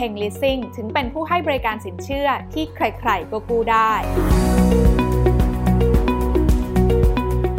[0.00, 3.92] Heng Leasing ถึงเป็นผู้ให้บริการสินเชื่อที่ใครๆก็กู้ได้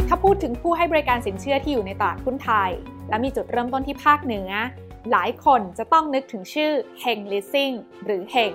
[0.08, 2.70] ถ้าพูดถึงผู้ให้บริการสินเชื่อที่อยู่ในตลาดหุ้นไทย
[3.08, 4.50] และมีจุดเริ่มต้นที่ภาคเหนือ
[5.10, 7.74] หลายคนจะต้องนึกถึงชื่อ Heng Leasing
[8.04, 8.54] หรือ Heng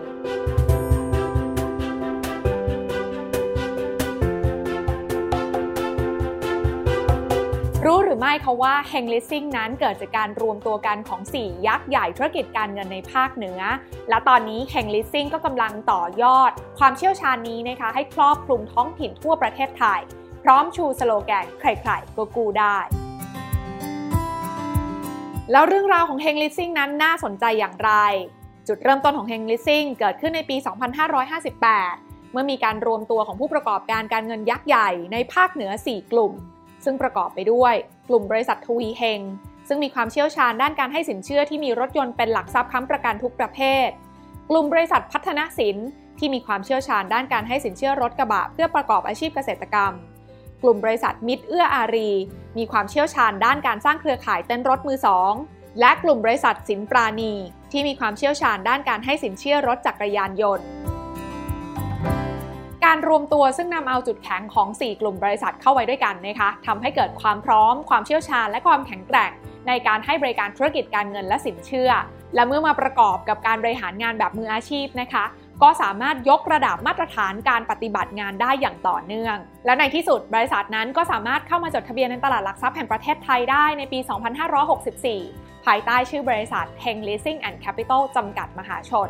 [8.17, 13.61] รือไม่คะว่า Heng Leasing นั้นเกิดจากการรวมตัวกันของ 4 ยักษ์ใหญ่ธุรกิจการเงินในภาคเหนือ
[14.09, 20.01] และตอนนี้ Heng Leasing ก็กำลังต่อยอด ความเชี่ยวชาญนี้นะคะ ให้ครอบคลุมท้องถิ่นทั่วประเทศไทย
[20.43, 22.77] พร้อมชูสโลแกนใครๆก็กู้ได้
[25.51, 27.91] แล้วเรื่องราวของ Heng Leasing นั้นน่าสนใจอย่างไร
[28.67, 30.55] จุดเริ่มต้นของ Heng Leasing เกิดขึ้นในปี
[31.45, 36.33] 2558 เมื่อมีการรวมตัวของผู้ประกอบการการเงินยักษ์ใหญ่ในภาคเหนือ 4 กลุ่ม
[36.83, 37.73] ซึ่งประกอบไปด้วย
[38.09, 39.21] กลุ่มบริษัททวีเฮง
[39.67, 43.87] ซึ่งมีความเชี่ยวชาญด้านการให้สินเชื่อที่มีรถยนต์เป็นหลักทรัพย์ค้ำประกันทุกประเภท
[44.49, 45.77] กลุ่มบริษัทพัฒนสิน
[46.19, 49.93] ที่มีความเชี่ยวชาญด้านการให้สินเชื่อรถกระบะ เพื่อประกอบอาชีพเกษตรกรรม
[50.63, 52.09] กลุ่มบริษัทมิตรเอื้ออารี
[52.57, 55.33] มีความเชี่ยวชาญด้านการสร้างเครือข่ายเต้นรถมือสอง
[55.79, 57.33] และกลุ่มบริษัทสินปราณี
[57.71, 60.67] ที่มีความเชี่ยวชาญด้านการให้สินเชื่อรถจักรยานยนต์
[62.97, 69.31] การรวมตัวซึ่งนำเอาจุดแข็งของ 4 กลุ่มบริษัทเข้าไว้ด้วยกันนะคะทำให้เกิดความพร้อม ความเชี่ยวชาญ และความแข็งแกร่ง
[69.67, 71.91] ในการให้บริการธุรกิจการเงินและสินเชื่อ
[72.35, 75.25] และเมื่อมาประกอบกับการบริหารงานแบบมืออาชีพนะคะ
[75.63, 83.99] ก็สามารถยกระดับมาตรฐานการปฏิบัติงานได้อย่างต่อเนื่อง และในที่สุดบริษัทนั้นก็สามารถเข้ามาจดทะเบียนในตลาดหลักทรัพย์แห่งประเทศไทยได้ในปี
[84.81, 89.09] 2564 ภายใต้ชื่อบริษัท Heng Leasing and Capital จำกัดมหาชน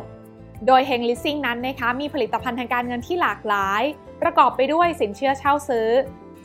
[0.66, 3.82] โดย Heng Leasing นั้นนะคะมีผลิตภัณฑ์ทางการเงินที่หลากหลาย
[4.22, 5.88] ประกอบไปด้วยสินเชื่อเช่าซื้อ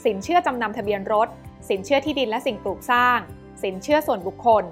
[0.06, 1.28] สินเชื่อจำนำทะเบียนรถ
[1.70, 3.20] สินเชื่อที่ดินและสิ่งปลูกสร้าง
[3.64, 4.64] สินเชื่อส่วนบุคคล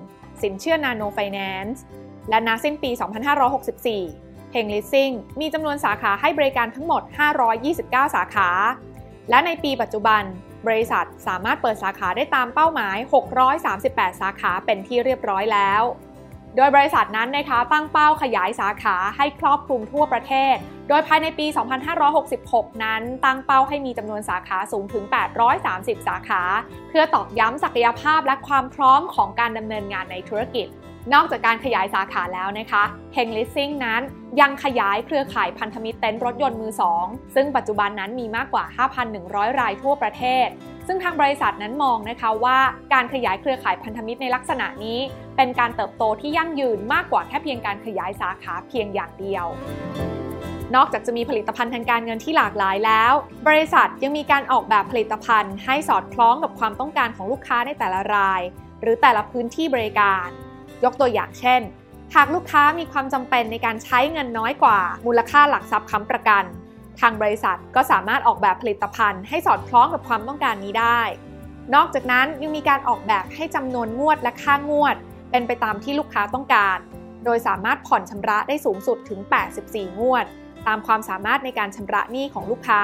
[0.42, 1.82] สินเชื่อนาโนไฟแนนซ์
[2.30, 2.92] และณสิ้นปี
[3.74, 7.02] 2564 Heng Leasing มีจำนวนสาขาให้บริการทั้งหมด
[7.60, 8.50] 529 สาขา
[9.30, 10.24] และในปีปัจจุบัน
[10.68, 12.98] บริษัทสามารถเปิดสาขาได้ตามเป้าหมาย
[13.60, 15.84] 638 สาขาเป็นที่เรียบร้อยแล้ว
[16.56, 20.56] โดยบริษัทนั้นนะคะตั้งเป้าขยายสาขาให้ครอบคลุมทั่วประเทศ
[20.90, 21.46] โดยภายในปี
[22.10, 25.04] 2566 นั้น ตั้งเป้าให้มีจำนวนสาขาสูงถึง
[25.56, 26.42] 830 สาขา
[26.90, 30.68] เพื่อตอกย้ำศักยภาพและความพร้อมของการดำเนินงานในธุรกิจ
[31.14, 32.84] นอกจากการขยายสาขาแล้วนะคะ
[33.16, 34.02] Heng Leasing นั้น
[34.42, 38.66] ยังขยายเครือข่ายพันธมิตรเต็นท์รถยนต์มือสองซึ่งปัจจุบันนั้นมีมากกว่า
[39.12, 40.48] 5,100 รายทั่วประเทศ
[40.88, 42.60] ซึ่งทางบริษัทนั้นมองนะคะว่า
[42.94, 45.00] การขยายเครือข่ายพันธมิตรในลักษณะนี้
[45.38, 49.46] เป็นการเติบโตที่ยั่งยืนมากกว่าแค่เพียงการขยายสาขาเพียงอย่างเดียว
[50.76, 53.14] นอกจากจะมีผลิตภัณฑ์ทางการเงินที่หลากหลายแล้ว
[53.48, 58.42] บริษัทยังมีการออกแบบผลิตภัณฑ์ ให้สอดคล้องกับความต้องการของลูกค้าในแต่ละราย
[58.82, 60.28] หรือแต่ละพื้นที่บริการ
[60.84, 61.62] ยกตัวอย่างเช่น
[62.16, 66.44] หากลูกค้ามีความจำเป็นในการใช้เงินน้อยกว่า มูลค่าหลักทรัพย์ค้ำประกัน
[67.00, 71.02] ทางบริษัทก็สามารถออกแบบผลิตภัณฑ์ให้สอดคล้องกับความต้องการนี้ได้
[71.76, 74.96] นอกจากนั้นยังมีการออกแบบให้จำนวนงวดและค่างวด
[75.32, 76.78] เป็นไปตามที่ลูกค้าต้องการ
[77.26, 79.20] โดยสามารถผ่อนชำระได้สูงสุดถึง
[79.64, 80.26] 84 งวด
[80.68, 82.82] ตามความสามารถในการชำระหนี้ของลูกค้า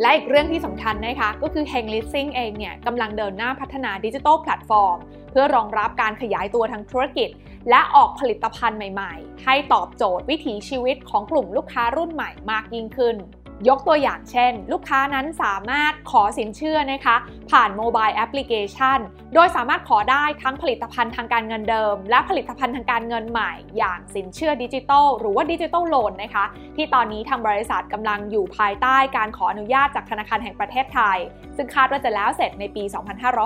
[0.00, 4.96] และอีกเรื่องที่สำคัญนะคะ ก็คือ Heng Leasing เองเนี่ยกำลังเดินหน้าพัฒนาดิจิทัลแพลตฟอร์ม
[5.30, 7.28] เพื่อรองรับการขยายตัวทางธุรกิจ
[7.70, 13.16] และออกผลิตภัณฑ์ใหม่ๆ ให้ตอบโจทย์วิถีชีวิตของกลุ่มลูกค้ารุ่นใหม่มากยิ่งขึ้น
[13.68, 17.16] ยกตัวอย่างเช่น ลูกค้านั้นสามารถขอสินเชื่อนะคะ
[17.50, 18.98] ผ่านโมบายแอปพลิเคชัน
[19.34, 26.44] โดยสามารถขอได้ทั้งผลิตภัณฑ์ทางการเงินเดิม และผลิตภัณฑ์ทางการเงินใหม่ อย่างสินเชื่อดิจิทัลหรือว่าดิจิทัลโลนนะคะ
[26.76, 31.18] ที่ตอนนี้ทางบริษัทกำลังอยู่ภายใต้การขออนุญาตจากธนาคารแห่งประเทศไทย
[31.56, 32.84] ซึ่งคาดว่าจะแล้วเสร็จในปี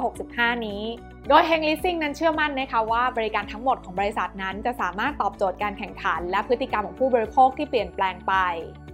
[0.03, 0.83] 2565 นี้
[1.29, 8.35] โดย Heng Leasing นั้นเชื่อมั่นนะคะว่าบริการทั้งหมดของบริษัทนั้นจะสามารถตอบโจทย์การแข่งขัน และพฤติกรรมของผู้บริโภคที่เปลี่ยนแปลงไป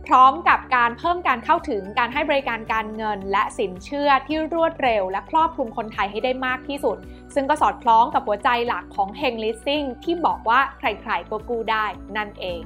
[0.06, 6.96] พร้อมกับการเพิ่มการเข้าถึงการให้บริการการเงิน และสินเชื่อที่รวดเร็ว และครอบคลุมคนไทยให้ได้มากที่สุด
[7.34, 11.86] ซึ่งก็สอดคล้องกับหัวใจหลักของ Heng Leasing ที่บอกว่าใครๆก็กู้ได้
[12.16, 12.62] นั่นเอง